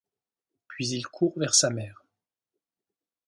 [0.67, 2.03] Puis il court vers sa mère.